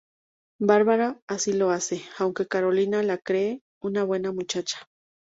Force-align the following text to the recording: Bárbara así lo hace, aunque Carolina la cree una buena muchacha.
Bárbara 0.59 1.21
así 1.27 1.53
lo 1.53 1.69
hace, 1.69 2.01
aunque 2.17 2.47
Carolina 2.47 3.03
la 3.03 3.19
cree 3.19 3.61
una 3.83 4.03
buena 4.03 4.31
muchacha. 4.31 4.87